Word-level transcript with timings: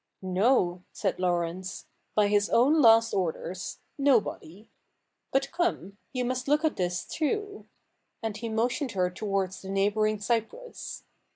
'No,' 0.43 0.81
said 0.91 1.19
Laurence.' 1.19 1.85
By 2.15 2.25
his 2.27 2.49
own 2.49 2.81
last 2.81 3.13
orders, 3.13 3.77
nobody. 3.99 4.67
But 5.31 5.51
come— 5.51 5.97
you 6.11 6.25
must 6.25 6.47
look 6.47 6.65
at 6.65 6.75
this 6.75 7.05
too.' 7.05 7.67
And 8.23 8.35
he 8.35 8.49
motioned 8.49 8.93
her 8.93 9.11
towards 9.11 9.61
the 9.61 9.69
neighbouring 9.69 10.19
cypress. 10.19 11.03